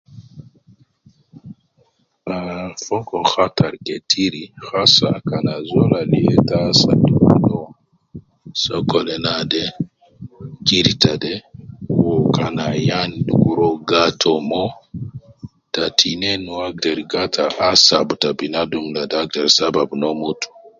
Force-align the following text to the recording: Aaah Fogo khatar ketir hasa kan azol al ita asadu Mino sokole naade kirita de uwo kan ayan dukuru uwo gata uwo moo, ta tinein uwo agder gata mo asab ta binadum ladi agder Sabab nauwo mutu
Aaah 2.35 2.71
Fogo 2.83 3.19
khatar 3.31 3.73
ketir 3.85 4.33
hasa 4.69 5.09
kan 5.27 5.45
azol 5.57 5.91
al 6.01 6.11
ita 6.35 6.55
asadu 6.71 7.09
Mino 7.25 7.59
sokole 8.61 9.15
naade 9.25 9.63
kirita 10.67 11.13
de 11.23 11.33
uwo 11.97 12.15
kan 12.35 12.55
ayan 12.71 13.11
dukuru 13.27 13.63
uwo 13.67 13.81
gata 13.89 14.27
uwo 14.31 14.39
moo, 14.49 14.71
ta 15.73 15.85
tinein 15.97 16.43
uwo 16.51 16.61
agder 16.69 16.99
gata 17.13 17.43
mo 17.51 17.57
asab 17.71 18.07
ta 18.21 18.29
binadum 18.39 18.85
ladi 18.95 19.15
agder 19.23 19.47
Sabab 19.57 19.89
nauwo 19.99 20.15
mutu 20.23 20.49